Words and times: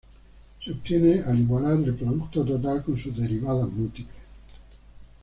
Se 0.65 0.71
obtiene 0.71 1.21
al 1.21 1.41
igualar 1.41 1.73
el 1.73 1.93
Producto 1.93 2.43
Total 2.43 2.81
con 2.81 2.97
sus 2.97 3.15
Derivadas 3.15 3.69
múltiples. 3.69 4.15